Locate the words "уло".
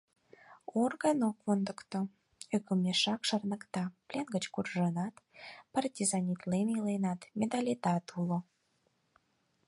8.19-8.39